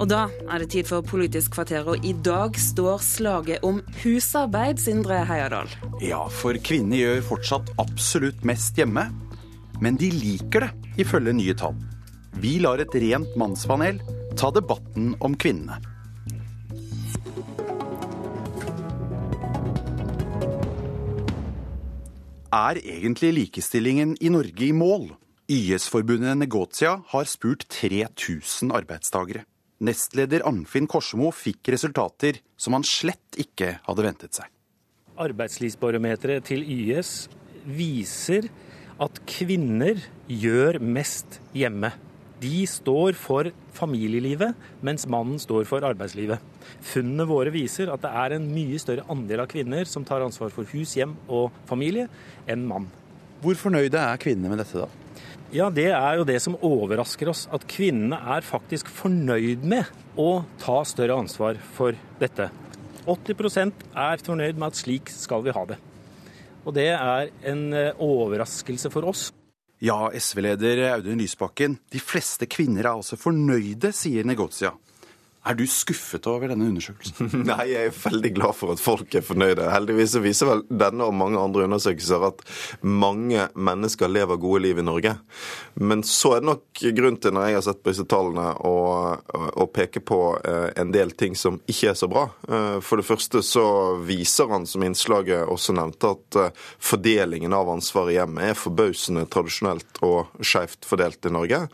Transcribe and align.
Og 0.00 0.08
da 0.08 0.22
er 0.48 0.62
det 0.62 0.70
tid 0.72 0.88
for 0.88 1.04
Politisk 1.04 1.52
kvarter, 1.56 1.84
og 1.84 2.04
i 2.04 2.14
dag 2.24 2.56
står 2.58 3.02
slaget 3.04 3.66
om 3.66 3.82
husarbeid, 4.02 4.80
Sindre 4.80 5.20
Heiadal. 5.28 5.68
Ja, 6.00 6.24
for 6.32 6.56
kvinner 6.64 6.96
gjør 6.96 7.22
fortsatt 7.34 7.72
absolutt 7.82 8.40
mest 8.48 8.80
hjemme. 8.80 9.10
Men 9.82 9.98
de 10.00 10.08
liker 10.14 10.66
det, 10.66 10.72
ifølge 11.04 11.36
nye 11.36 11.54
tall. 11.58 11.76
Vi 12.40 12.56
lar 12.64 12.80
et 12.80 12.94
rent 12.96 13.36
mannspanel 13.36 14.00
ta 14.36 14.50
debatten 14.54 15.12
om 15.20 15.36
kvinnene. 15.36 15.78
Er 22.52 22.76
egentlig 22.80 23.32
likestillingen 23.32 24.16
i 24.20 24.28
Norge 24.32 24.66
i 24.66 24.74
mål? 24.76 25.08
YS-forbundet 25.52 26.36
Negotia 26.36 26.98
har 27.12 27.24
spurt 27.28 27.64
3000 27.72 28.72
arbeidstakere. 28.76 29.46
Nestleder 29.82 30.44
Arnfinn 30.46 30.86
Korsmo 30.86 31.32
fikk 31.34 31.72
resultater 31.74 32.36
som 32.60 32.76
han 32.76 32.84
slett 32.86 33.38
ikke 33.40 33.80
hadde 33.82 34.04
ventet 34.06 34.38
seg. 34.38 34.46
Arbeidslivsbarometeret 35.22 36.46
til 36.46 36.62
YS 36.62 37.26
viser 37.66 38.46
at 39.02 39.18
kvinner 39.26 39.98
gjør 40.30 40.78
mest 40.78 41.40
hjemme. 41.56 41.90
De 42.42 42.62
står 42.66 43.18
for 43.18 43.50
familielivet, 43.74 44.54
mens 44.86 45.08
mannen 45.10 45.42
står 45.42 45.66
for 45.66 45.84
arbeidslivet. 45.86 46.38
Funnene 46.82 47.26
våre 47.26 47.50
viser 47.54 47.90
at 47.90 48.02
det 48.02 48.14
er 48.22 48.36
en 48.38 48.48
mye 48.54 48.78
større 48.82 49.06
andel 49.10 49.44
av 49.44 49.50
kvinner 49.50 49.86
som 49.90 50.06
tar 50.06 50.22
ansvar 50.22 50.54
for 50.54 50.66
hus, 50.74 50.94
hjem 50.98 51.14
og 51.26 51.50
familie, 51.70 52.08
enn 52.50 52.66
mann. 52.70 52.90
Hvor 53.42 53.58
fornøyde 53.58 53.98
er 53.98 54.22
kvinnene 54.22 54.54
med 54.54 54.62
dette, 54.62 54.86
da? 54.86 55.01
Ja, 55.52 55.68
Det 55.68 55.90
er 55.92 56.16
jo 56.16 56.24
det 56.24 56.38
som 56.40 56.54
overrasker 56.64 57.28
oss. 57.28 57.44
At 57.52 57.66
kvinnene 57.68 58.16
er 58.16 58.40
faktisk 58.40 58.88
fornøyd 58.88 59.66
med 59.68 59.84
å 60.16 60.46
ta 60.62 60.78
større 60.88 61.18
ansvar 61.20 61.58
for 61.76 61.92
dette. 62.20 62.48
80% 63.04 63.84
er 63.92 64.22
fornøyd 64.24 64.56
med 64.56 64.70
at 64.70 64.78
slik 64.80 65.12
skal 65.12 65.44
vi 65.44 65.52
ha 65.52 65.66
det. 65.68 65.76
Og 66.64 66.72
det 66.72 66.88
er 66.94 67.28
en 67.50 67.66
eh, 67.76 67.92
overraskelse 68.00 68.88
for 68.94 69.10
oss. 69.10 69.26
Ja, 69.82 70.08
SV-leder 70.14 70.86
Audun 70.94 71.20
Lysbakken, 71.20 71.76
de 71.90 72.00
fleste 72.00 72.46
kvinner 72.48 72.86
er 72.86 72.94
altså 72.94 73.18
fornøyde, 73.20 73.90
sier 73.92 74.24
Negotia. 74.24 74.70
Er 75.42 75.56
du 75.58 75.64
skuffet 75.66 76.26
over 76.30 76.52
denne 76.52 76.68
undersøkelsen? 76.70 77.32
Nei, 77.48 77.64
jeg 77.72 77.88
er 77.88 77.96
veldig 77.96 78.30
glad 78.36 78.54
for 78.54 78.70
at 78.76 78.82
folk 78.82 79.10
er 79.18 79.24
fornøyde. 79.26 79.64
Heldigvis 79.72 80.14
viser 80.22 80.46
vel 80.46 80.60
denne 80.70 81.08
og 81.08 81.16
mange 81.18 81.40
andre 81.40 81.64
undersøkelser 81.66 82.28
at 82.28 82.44
mange 82.86 83.48
mennesker 83.58 84.12
lever 84.12 84.38
gode 84.38 84.60
liv 84.68 84.78
i 84.78 84.84
Norge. 84.86 85.16
Men 85.82 86.04
så 86.06 86.36
er 86.36 86.44
det 86.44 86.50
nok 86.52 86.82
grunn 86.94 87.18
til, 87.18 87.34
når 87.34 87.48
jeg 87.48 87.58
har 87.58 87.64
sett 87.66 87.80
på 87.82 87.90
disse 87.90 88.06
tallene, 88.06 88.52
å, 88.62 89.66
peke 89.72 90.02
på 90.04 90.18
eh, 90.44 90.68
en 90.78 90.92
del 90.92 91.14
ting 91.16 91.34
som 91.38 91.56
ikke 91.70 91.90
er 91.90 91.98
så 91.98 92.06
bra. 92.12 92.26
Eh, 92.46 92.78
for 92.84 93.00
det 93.00 93.06
første 93.08 93.42
så 93.46 93.64
viser 94.04 94.50
han, 94.52 94.66
som 94.68 94.84
innslaget 94.86 95.48
også 95.50 95.74
nevnte, 95.74 96.12
at 96.12 96.38
eh, 96.38 96.64
fordelingen 96.78 97.56
av 97.56 97.72
ansvaret 97.72 98.14
i 98.14 98.18
hjemmet 98.20 98.52
er 98.52 98.60
forbausende 98.62 99.24
tradisjonelt 99.32 100.02
og 100.06 100.44
skeivt 100.44 100.86
fordelt 100.86 101.24
i 101.26 101.32
Norge. 101.32 101.64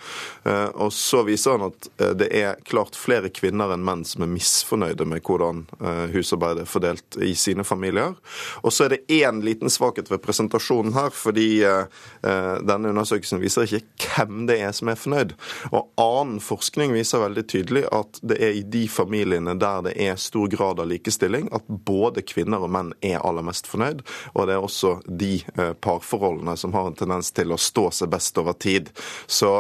Og 0.78 0.92
så 0.94 1.24
viser 1.26 1.56
han 1.56 1.72
at 1.72 1.88
det 2.20 2.28
er 2.38 2.60
klart 2.68 2.96
flere 2.96 3.32
kvinner 3.34 3.57
kvinner 3.58 3.74
enn 3.74 3.84
menn 3.84 4.04
som 4.06 4.22
er 4.22 4.30
misfornøyde 4.30 5.04
med 5.08 5.22
hvordan 5.26 5.64
eh, 5.82 6.12
husarbeidet 6.12 6.62
er 6.62 6.70
fordelt 6.70 7.16
i 7.18 7.34
sine 7.34 7.64
familier. 7.66 8.14
Og 8.62 8.72
så 8.72 8.84
er 8.84 8.94
det 8.94 9.08
én 9.10 9.40
liten 9.42 9.70
svakhet 9.70 10.10
ved 10.10 10.22
presentasjonen 10.22 10.94
her, 10.94 11.10
fordi 11.10 11.64
eh, 11.66 11.88
eh, 12.22 12.58
denne 12.62 12.92
undersøkelsen 12.92 13.40
viser 13.42 13.66
ikke 13.66 14.12
hvem 14.14 14.46
det 14.46 14.60
er 14.62 14.72
som 14.72 14.88
er 14.92 14.98
fornøyd. 15.00 15.34
Og 15.72 15.88
annen 15.98 16.38
forskning 16.40 16.94
viser 16.94 17.24
veldig 17.24 17.44
tydelig 17.50 17.84
at 17.90 18.20
det 18.22 18.38
er 18.38 18.54
i 18.54 18.62
de 18.62 18.84
familiene 18.88 19.56
der 19.58 19.82
det 19.88 19.96
er 20.06 20.20
stor 20.20 20.46
grad 20.52 20.78
av 20.78 20.90
likestilling, 20.92 21.50
at 21.50 21.66
både 21.66 22.22
kvinner 22.22 22.62
og 22.62 22.70
menn 22.74 22.94
er 23.02 23.18
aller 23.26 23.46
mest 23.46 23.66
fornøyd. 23.66 24.04
Og 24.36 24.46
det 24.46 24.54
er 24.54 24.62
også 24.62 25.00
de 25.08 25.40
parforholdene 25.82 26.54
som 26.58 26.74
har 26.76 26.92
en 26.92 26.98
tendens 26.98 27.32
til 27.34 27.50
å 27.54 27.58
stå 27.58 27.88
seg 27.94 28.12
best 28.14 28.38
over 28.38 28.54
tid. 28.54 28.92
Så 29.26 29.50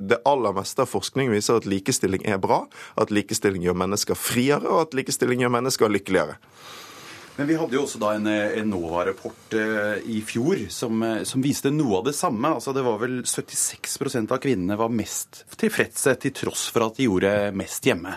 det 0.00 0.22
aller 0.26 0.54
meste 0.56 0.82
av 0.82 0.90
forskning 0.90 1.30
viser 1.32 1.60
at 1.60 1.68
likestilling 1.68 2.24
er 2.26 2.40
bra. 2.42 2.64
at 3.00 3.10
likestilling 3.10 3.43
likestilling 3.44 3.64
gjør 3.66 3.76
mennesker 3.76 4.16
friere, 4.16 4.64
og 4.64 4.88
at 4.88 4.94
likestilling 4.96 5.44
gjør 5.44 5.52
mennesker 5.52 5.92
lykkeligere. 5.92 6.38
Men 7.36 7.48
vi 7.48 7.56
hadde 7.58 7.74
jo 7.74 7.82
også 7.82 7.98
da 7.98 8.12
en, 8.14 8.28
en 8.30 8.68
NOVA-rapport 8.70 9.56
eh, 9.58 10.04
i 10.06 10.20
fjor 10.22 10.68
som, 10.70 11.02
eh, 11.02 11.24
som, 11.26 11.42
viste 11.42 11.72
noe 11.74 11.98
av 11.98 12.04
det 12.06 12.14
samme. 12.14 12.52
Altså 12.54 12.72
Det 12.72 12.84
var 12.86 13.00
vel 13.00 13.24
76% 13.26 14.30
av 14.30 14.38
kvinnene 14.38 14.78
var 14.78 14.92
mest 14.94 15.42
tilfredse, 15.58 16.14
til 16.22 16.30
tross 16.30 16.68
for 16.70 16.86
at 16.86 17.00
de 17.00 17.08
gjorde 17.08 17.32
mest 17.58 17.90
hjemme. 17.90 18.14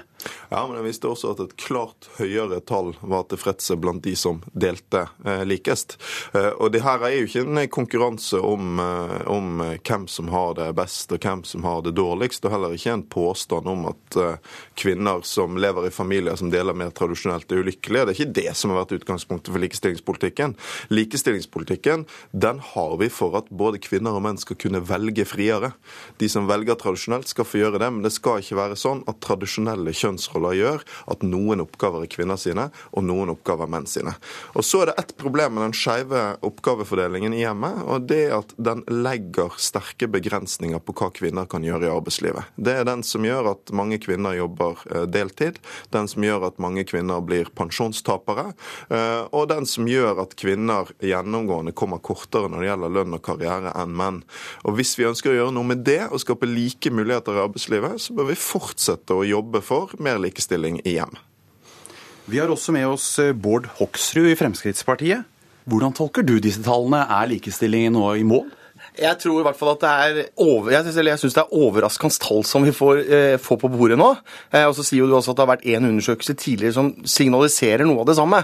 Ja, 0.50 0.68
men 0.68 0.78
den 0.78 0.86
viste 0.88 1.10
også 1.10 1.34
at 1.34 1.42
et 1.44 1.56
klart 1.60 2.08
høyere 2.18 2.60
tall 2.66 2.94
var 3.02 3.28
tilfredse 3.30 3.76
blant 3.80 4.04
de 4.06 4.16
som 4.18 4.40
delte 4.54 5.06
eh, 5.26 5.44
likest. 5.48 5.98
Eh, 6.34 6.50
og 6.56 6.72
det 6.74 6.84
her 6.86 7.04
er 7.06 7.16
jo 7.18 7.28
ikke 7.28 7.44
en 7.46 7.62
konkurranse 7.74 8.40
om, 8.40 8.80
eh, 8.82 9.18
om, 9.32 9.62
hvem 9.62 10.08
som 10.12 10.32
har 10.34 10.56
det 10.60 10.70
best 10.78 11.12
og 11.14 11.24
hvem 11.24 11.44
som 11.48 11.68
har 11.68 11.84
det 11.86 11.96
dårligst, 12.00 12.46
og 12.46 12.56
heller 12.56 12.76
ikke 12.78 12.96
en 12.96 13.06
påstand 13.18 13.70
om 13.72 13.88
at 13.92 14.20
eh, 14.22 14.56
kvinner 14.80 15.24
som 15.28 15.60
lever 15.60 15.90
i 15.90 15.94
familier 15.94 16.40
som 16.40 16.52
deler 16.54 16.78
mer 16.78 16.94
tradisjonelt, 16.96 17.52
er 17.52 17.64
ulykkelige. 17.64 18.08
Det 18.08 18.16
er 18.16 18.20
ikke 18.20 18.38
det 18.40 18.56
som 18.58 18.74
har 18.74 18.84
vært 18.84 18.98
utgangspunktet 19.02 19.54
for 19.54 19.64
likestillingspolitikken. 19.64 20.58
Likestillingspolitikken 20.94 22.08
den 22.32 22.64
har 22.74 22.98
vi 23.02 23.12
for 23.14 23.38
at 23.40 23.52
både 23.52 23.82
kvinner 23.84 24.18
og 24.18 24.24
menn 24.26 24.40
skal 24.42 24.60
kunne 24.60 24.84
velge 24.88 25.28
friere. 25.28 25.74
De 26.22 26.30
som 26.32 26.48
velger 26.50 26.80
tradisjonelt, 26.80 27.28
skal 27.28 27.48
få 27.48 27.60
gjøre 27.60 27.82
det, 27.82 27.92
men 27.94 28.06
det 28.06 28.14
skal 28.16 28.42
ikke 28.42 28.60
være 28.60 28.78
sånn 28.80 29.04
at 29.10 29.20
tradisjonelle 29.24 29.92
kjønn 29.96 30.07
kjønnsroller 30.08 30.58
gjør 30.58 30.86
at 31.12 31.26
noen 31.28 31.62
oppgaver 31.64 32.06
er 32.06 32.12
kvinner 32.12 32.40
sine, 32.40 32.70
og 32.96 33.06
noen 33.06 33.36
oppgaver 33.36 33.68
er 33.68 33.74
menn 33.76 33.88
sine. 33.90 34.16
Og 34.56 34.66
Så 34.68 34.82
er 34.84 34.92
det 34.92 34.98
ett 35.00 35.14
problem 35.20 35.56
med 35.56 35.68
den 35.68 35.76
skeive 35.78 36.24
oppgavefordelingen 36.46 37.34
i 37.34 37.44
hjemmet, 37.44 37.84
og 37.86 38.08
det 38.10 38.20
er 38.28 38.36
at 38.40 38.54
den 38.58 38.84
legger 38.90 39.56
sterke 39.62 40.10
begrensninger 40.12 40.82
på 40.84 40.96
hva 40.98 41.10
kvinner 41.16 41.48
kan 41.50 41.66
gjøre 41.66 41.88
i 41.88 41.94
arbeidslivet. 41.94 42.52
Det 42.56 42.76
er 42.80 42.88
den 42.88 43.04
som 43.08 43.26
gjør 43.26 43.52
at 43.54 43.74
mange 43.76 44.00
kvinner 44.04 44.38
jobber 44.38 44.82
eh, 44.92 45.08
deltid, 45.10 45.60
den 45.94 46.10
som 46.12 46.26
gjør 46.26 46.50
at 46.50 46.62
mange 46.64 46.86
kvinner 46.88 47.24
blir 47.26 47.52
pensjonstapere, 47.58 48.52
eh, 48.94 49.24
og 49.32 49.50
den 49.52 49.68
som 49.70 49.88
gjør 49.90 50.24
at 50.24 50.36
kvinner 50.40 50.92
gjennomgående 51.04 51.76
kommer 51.78 52.04
kortere 52.04 52.52
når 52.52 52.64
det 52.64 52.72
gjelder 52.72 52.96
lønn 53.00 53.18
og 53.18 53.24
karriere 53.26 53.74
enn 53.78 53.96
menn. 53.98 54.22
Og 54.66 54.78
Hvis 54.78 54.94
vi 55.00 55.08
ønsker 55.10 55.34
å 55.34 55.38
gjøre 55.40 55.56
noe 55.56 55.72
med 55.72 55.84
det 55.88 56.04
og 56.12 56.22
skape 56.22 56.50
like 56.50 56.92
muligheter 56.94 57.38
i 57.38 57.44
arbeidslivet, 57.48 57.98
så 58.02 58.16
bør 58.18 58.30
vi 58.32 58.40
fortsette 58.40 59.16
å 59.16 59.26
jobbe 59.28 59.64
for 59.66 59.97
mer 60.04 60.20
likestilling 60.22 60.82
i 60.86 60.98
hjem. 60.98 61.16
Vi 62.28 62.42
har 62.42 62.52
også 62.52 62.74
med 62.76 62.88
oss 62.90 63.08
eh, 63.24 63.34
Bård 63.34 63.70
Hoksrud 63.80 64.28
i 64.28 64.36
Fremskrittspartiet. 64.36 65.24
Hvordan 65.68 65.96
tolker 65.96 66.24
du 66.28 66.38
disse 66.44 66.64
tallene? 66.64 67.06
Er 67.08 67.30
likestillingen 67.32 67.96
nå 67.96 68.04
i 68.20 68.26
mål? 68.28 68.50
Jeg 68.98 69.20
tror 69.22 69.42
i 69.42 69.46
hvert 69.46 69.58
fall 69.60 69.70
at 69.76 69.84
det 69.84 69.90
er 69.90 70.30
over, 70.42 70.72
jeg 70.74 70.86
synes, 71.20 71.36
det 71.36 71.44
er 71.44 71.54
overraskende 71.54 72.18
tall 72.18 72.42
som 72.48 72.64
vi 72.66 72.72
får, 72.74 73.02
eh, 73.06 73.36
får 73.38 73.60
på 73.62 73.70
bordet 73.70 73.98
nå. 74.00 74.08
Eh, 74.52 74.66
og 74.66 74.74
så 74.74 74.82
sier 74.86 75.04
jo 75.04 75.08
du 75.08 75.14
også 75.14 75.36
at 75.36 75.38
det 75.38 75.46
har 75.46 75.52
vært 75.52 75.68
én 75.70 75.86
undersøkelse 75.86 76.34
tidligere 76.34 76.74
som 76.74 76.90
signaliserer 77.06 77.86
noe 77.86 78.02
av 78.02 78.08
det 78.10 78.16
samme. 78.18 78.40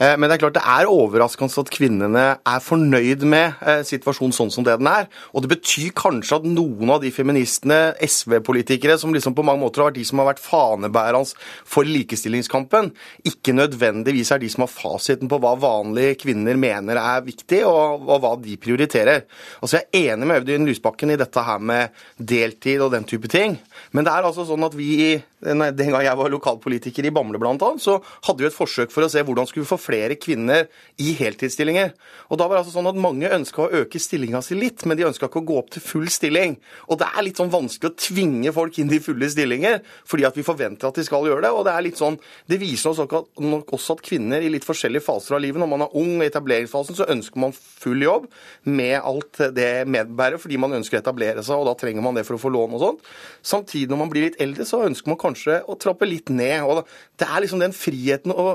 Eh, 0.00 0.16
men 0.16 0.24
det 0.24 0.38
er 0.38 0.42
klart 0.44 0.56
det 0.56 0.64
er 0.64 0.88
overraskende 0.88 1.52
at 1.60 1.72
kvinnene 1.74 2.24
er 2.40 2.64
fornøyd 2.64 3.26
med 3.28 3.60
eh, 3.60 3.82
situasjonen 3.84 4.32
sånn 4.32 4.52
som 4.54 4.64
det 4.64 4.78
den 4.80 4.88
er. 4.88 5.10
Og 5.34 5.44
det 5.44 5.52
betyr 5.52 5.92
kanskje 5.92 6.40
at 6.40 6.48
noen 6.48 6.94
av 6.96 7.04
de 7.04 7.12
feministene, 7.12 7.92
SV-politikere, 8.00 8.96
som 8.96 9.12
liksom 9.12 9.36
på 9.36 9.44
mange 9.44 9.60
måter 9.60 9.84
har 9.84 9.90
vært 9.90 10.00
de 10.00 10.06
som 10.08 10.22
har 10.22 10.30
vært 10.30 10.40
fanebærende 10.40 11.36
for 11.68 11.84
likestillingskampen, 11.84 12.92
ikke 13.28 13.52
nødvendigvis 13.52 14.32
er 14.32 14.40
de 14.40 14.48
som 14.48 14.64
har 14.64 14.72
fasiten 14.72 15.28
på 15.28 15.40
hva 15.42 15.52
vanlige 15.60 16.22
kvinner 16.24 16.56
mener 16.56 16.96
er 16.96 17.24
viktig, 17.26 17.60
og, 17.68 18.08
og 18.08 18.24
hva 18.24 18.34
de 18.40 18.56
prioriterer. 18.60 19.26
Altså 19.60 19.80
jeg 19.80 19.89
enig 19.96 20.26
med 20.26 20.40
Audun 20.40 20.68
Lysbakken 20.68 21.12
i 21.12 21.18
dette 21.18 21.42
her 21.44 21.60
med 21.62 21.96
deltid 22.16 22.82
og 22.84 22.92
den 22.94 23.06
type 23.08 23.28
ting. 23.30 23.56
Men 23.96 24.06
det 24.06 24.12
er 24.12 24.26
altså 24.26 24.44
sånn 24.48 24.64
at 24.66 24.74
vi, 24.76 25.18
den 25.40 25.92
gang 25.92 26.04
jeg 26.04 26.18
var 26.18 26.32
lokalpolitiker 26.32 27.08
i 27.08 27.12
Bamble 27.14 27.40
bl.a., 27.40 27.70
så 27.80 27.96
hadde 28.26 28.44
vi 28.44 28.48
et 28.50 28.56
forsøk 28.56 28.92
for 28.94 29.06
å 29.06 29.10
se 29.10 29.22
hvordan 29.26 29.48
skulle 29.48 29.64
vi 29.66 29.70
få 29.72 29.80
flere 29.80 30.18
kvinner 30.20 30.68
i 31.02 31.14
heltidsstillinger. 31.18 31.94
Og 32.30 32.40
da 32.40 32.46
var 32.46 32.58
det 32.58 32.64
altså 32.64 32.76
sånn 32.76 32.90
at 32.90 32.98
Mange 33.00 33.30
ønska 33.32 33.64
å 33.64 33.70
øke 33.80 33.98
stillinga 34.02 34.42
si 34.44 34.58
litt, 34.58 34.84
men 34.84 34.98
de 34.98 35.06
ønska 35.08 35.30
ikke 35.30 35.40
å 35.40 35.46
gå 35.48 35.56
opp 35.56 35.70
til 35.72 35.82
full 35.82 36.10
stilling. 36.12 36.58
Og 36.92 37.00
det 37.00 37.08
er 37.08 37.24
litt 37.24 37.40
sånn 37.40 37.52
vanskelig 37.52 37.90
å 37.90 37.96
tvinge 37.98 38.52
folk 38.54 38.76
inn 38.82 38.92
i 38.92 39.00
fulle 39.02 39.30
stillinger, 39.32 39.80
fordi 40.06 40.26
at 40.28 40.36
vi 40.36 40.44
forventer 40.44 40.90
at 40.90 41.00
de 41.00 41.06
skal 41.06 41.26
gjøre 41.26 41.46
det. 41.46 41.52
Og 41.56 41.64
det 41.66 41.74
er 41.74 41.86
litt 41.86 42.00
sånn, 42.00 42.18
det 42.50 42.60
viser 42.60 42.92
oss 42.92 43.00
nok 43.00 43.74
også 43.74 43.96
at 43.96 44.04
kvinner 44.04 44.44
i 44.44 44.52
litt 44.52 44.68
forskjellige 44.68 45.06
faser 45.06 45.38
av 45.38 45.42
livet, 45.42 45.62
når 45.62 45.72
man 45.72 45.86
er 45.86 45.96
ung, 45.96 46.20
i 46.20 46.28
etableringsfasen, 46.28 46.98
så 46.98 47.08
ønsker 47.10 47.40
man 47.40 47.56
full 47.56 48.02
jobb 48.04 48.28
med 48.68 48.98
alt 49.00 49.40
det 49.56 49.70
medbærer, 49.88 50.40
fordi 50.40 50.58
man 50.60 50.74
ønsker 50.80 50.98
å 50.98 51.02
etablere 51.04 51.44
seg, 51.46 51.60
og 51.60 51.68
da 51.70 51.76
trenger 51.78 52.04
man 52.04 52.18
det 52.18 52.26
for 52.28 52.36
å 52.36 52.42
få 52.42 52.52
lån 52.52 52.76
og 52.76 52.82
sånt. 52.84 53.06
Samtidig 53.52 53.92
når 53.92 54.02
man 54.02 54.12
blir 54.12 54.28
litt 54.28 54.40
eldre, 54.42 54.66
så 54.68 54.82
ønsker 54.88 55.12
man 55.12 55.20
kanskje 55.20 55.60
å 55.64 55.78
trappe 55.80 56.08
litt 56.08 56.32
ned. 56.32 56.64
og 56.64 56.84
Det 57.18 57.28
er 57.28 57.44
liksom 57.44 57.62
den 57.62 57.76
friheten 57.76 58.34
å 58.34 58.50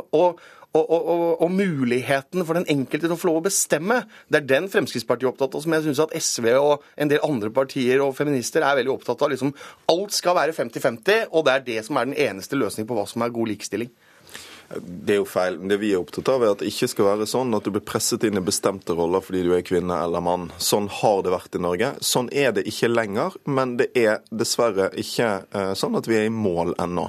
og, 0.75 0.89
og, 0.92 1.07
og, 1.07 1.42
og, 1.42 1.51
muligheten 1.51 2.44
for 2.45 2.57
den 2.57 2.68
enkelte 2.72 3.07
til 3.07 3.16
å 3.16 3.19
få 3.19 3.30
lov 3.30 3.39
å 3.39 3.45
bestemme. 3.45 4.01
Det 4.27 4.42
er 4.42 4.50
den 4.50 4.68
Fremskrittspartiet 4.72 5.27
er 5.27 5.31
opptatt 5.31 5.56
av, 5.56 5.63
som 5.63 5.75
jeg 5.75 5.86
syns 5.86 6.01
at 6.04 6.16
SV 6.19 6.50
og 6.57 6.83
en 7.00 7.12
del 7.12 7.24
andre 7.24 7.51
partier 7.56 8.04
og 8.04 8.16
feminister 8.18 8.66
er 8.66 8.75
veldig 8.81 8.92
opptatt 8.98 9.24
av. 9.24 9.31
Liksom, 9.31 9.54
alt 9.94 10.18
skal 10.18 10.36
være 10.36 10.56
50-50, 10.57 11.30
og 11.31 11.48
det 11.48 11.54
er 11.54 11.66
det 11.69 11.80
som 11.88 12.00
er 12.00 12.10
den 12.10 12.19
eneste 12.27 12.60
løsningen 12.60 12.89
på 12.89 12.98
hva 13.00 13.07
som 13.07 13.24
er 13.24 13.33
god 13.36 13.54
likestilling. 13.54 13.94
Det 14.79 15.15
er 15.15 15.19
jo 15.21 15.27
feil. 15.29 15.59
Men 15.59 15.69
Det 15.69 15.77
vi 15.81 15.91
er 15.94 16.01
opptatt 16.01 16.29
av, 16.31 16.44
er 16.44 16.53
at 16.56 16.63
det 16.63 16.71
ikke 16.71 16.89
skal 16.91 17.09
være 17.12 17.27
sånn 17.29 17.53
at 17.57 17.65
du 17.65 17.71
blir 17.75 17.85
presset 17.85 18.25
inn 18.27 18.39
i 18.39 18.44
bestemte 18.45 18.95
roller 18.97 19.23
fordi 19.23 19.44
du 19.45 19.51
er 19.56 19.65
kvinne 19.65 19.97
eller 20.03 20.23
mann. 20.25 20.50
Sånn 20.62 20.89
har 21.01 21.21
det 21.25 21.33
vært 21.33 21.57
i 21.57 21.62
Norge. 21.62 21.91
Sånn 22.06 22.29
er 22.33 22.56
det 22.56 22.65
ikke 22.69 22.89
lenger, 22.91 23.38
men 23.45 23.75
det 23.81 23.91
er 24.00 24.23
dessverre 24.31 24.89
ikke 25.00 25.29
uh, 25.53 25.73
sånn 25.77 25.97
at 26.00 26.09
vi 26.09 26.17
er 26.19 26.29
i 26.29 26.33
mål 26.33 26.75
ennå. 26.81 27.07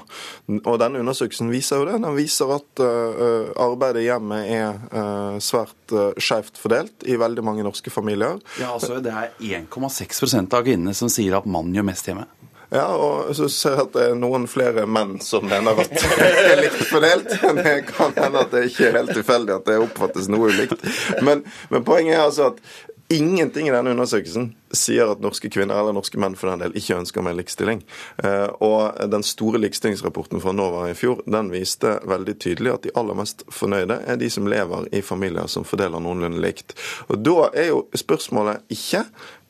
Og 0.58 0.78
denne 0.82 1.02
undersøkelsen 1.02 1.50
viser 1.52 1.80
jo 1.80 1.88
det. 1.88 1.98
Den 2.04 2.18
viser 2.18 2.52
at 2.58 2.84
uh, 2.84 3.52
arbeidet 3.66 4.04
i 4.04 4.08
hjemmet 4.10 4.52
er 4.56 4.80
uh, 4.92 5.40
svært 5.42 5.72
skjevt 6.18 6.58
fordelt 6.58 7.04
i 7.06 7.14
veldig 7.18 7.44
mange 7.46 7.64
norske 7.66 7.92
familier. 7.94 8.40
Ja, 8.60 8.72
altså 8.74 8.98
Det 9.02 9.12
er 9.12 9.32
1,6% 9.62 10.56
av 10.56 10.66
kvinnene 10.66 10.94
som 10.98 11.10
sier 11.12 11.38
at 11.38 11.46
mannen 11.46 11.76
gjør 11.76 11.86
mest 11.86 12.10
hjemme. 12.10 12.26
Ja, 12.74 12.86
og 12.96 13.30
så 13.38 13.48
ser 13.52 13.76
jeg 13.76 13.86
at 13.86 13.94
det 13.94 14.08
er 14.10 14.18
noen 14.18 14.48
flere 14.50 14.86
menn 14.90 15.16
som 15.22 15.46
mener 15.46 15.84
at 15.84 15.92
det 15.94 16.26
er 16.50 16.60
likt 16.64 16.82
fordelt. 16.90 17.30
Det 17.66 17.78
kan 17.88 18.12
hende 18.16 18.42
at 18.42 18.52
det 18.52 18.66
ikke 18.70 18.88
er 18.88 18.98
helt 19.00 19.14
tilfeldig 19.14 19.54
at 19.54 19.68
det 19.68 19.78
oppfattes 19.80 20.28
noe 20.32 20.50
ulikt. 20.50 20.82
Men, 21.24 21.44
men 21.70 21.86
poenget 21.86 22.18
er 22.18 22.26
altså 22.26 22.50
at 22.52 22.60
Ingenting 23.08 23.68
i 23.68 23.70
denne 23.70 23.92
undersøkelsen 23.94 24.48
sier 24.74 25.12
at 25.12 25.20
norske 25.22 25.46
kvinner 25.54 25.78
eller 25.78 25.94
norske 25.94 26.18
menn 26.18 26.34
for 26.34 26.50
den 26.50 26.64
del 26.64 26.74
ikke 26.74 26.96
ønsker 26.98 27.22
mer 27.22 27.36
likestilling. 27.38 27.84
Eh, 28.18 28.48
og 28.66 28.98
Den 29.12 29.22
store 29.22 29.60
likestillingsrapporten 29.62 30.42
fra 30.42 30.50
NOVA 30.50 30.88
i 30.90 30.96
fjor 30.98 31.22
den 31.22 31.52
viste 31.54 32.00
veldig 32.02 32.34
tydelig 32.42 32.72
at 32.72 32.88
de 32.88 32.94
aller 32.98 33.14
mest 33.14 33.46
fornøyde 33.46 34.00
er 34.10 34.18
de 34.18 34.30
som 34.32 34.50
lever 34.50 34.88
i 34.90 35.04
familier 35.06 35.46
som 35.46 35.64
fordeler 35.64 36.02
noenlunde 36.02 36.42
likt. 36.42 36.74
Og 37.06 37.22
Da 37.22 37.50
er 37.54 37.70
jo 37.70 37.84
spørsmålet 37.94 38.66
ikke 38.74 39.04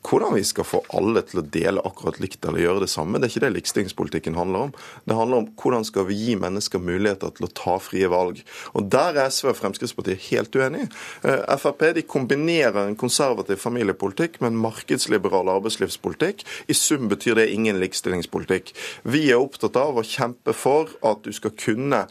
hvordan 0.07 0.35
vi 0.35 0.43
skal 0.47 0.67
få 0.67 0.81
alle 0.95 1.21
til 1.27 1.41
å 1.41 1.45
dele 1.53 1.83
akkurat 1.85 2.19
likt 2.23 2.45
eller 2.45 2.63
gjøre 2.63 2.83
det 2.85 2.91
samme. 2.91 3.19
Det 3.19 3.27
er 3.27 3.33
ikke 3.33 3.43
det 3.45 3.53
likestillingspolitikken 3.57 4.37
handler 4.39 4.67
om. 4.67 4.73
Det 5.03 5.17
handler 5.17 5.43
om 5.43 5.49
hvordan 5.59 5.87
skal 5.87 6.07
vi 6.07 6.17
gi 6.19 6.35
mennesker 6.39 6.81
muligheter 6.83 7.33
til 7.35 7.47
å 7.47 7.51
ta 7.57 7.77
frie 7.83 8.09
valg. 8.11 8.41
Og 8.73 8.87
Der 8.97 9.19
er 9.19 9.31
SV 9.33 9.51
og 9.51 9.57
Fremskrittspartiet 9.59 10.29
helt 10.29 10.55
uenige. 10.55 10.89
Eh, 11.23 11.57
Frp 11.57 11.83
de 11.97 12.03
kombinerer 12.07 12.87
en 12.87 12.95
konservativ 12.95 13.59
familiepolitikk 13.61 14.39
med 14.41 14.53
en 14.53 14.61
markedsliberal 14.63 15.51
arbeidslivspolitikk. 15.57 16.45
I 16.67 16.73
sum 16.77 17.09
betyr 17.11 17.35
det 17.35 17.49
ingen 17.51 17.79
likestillingspolitikk. 17.81 18.73
Vi 19.03 19.27
er 19.31 19.41
opptatt 19.41 19.75
av 19.79 19.99
å 19.99 20.05
kjempe 20.07 20.55
for 20.55 20.93
at 21.03 21.23
du 21.25 21.33
skal 21.35 21.55
kunne 21.57 22.05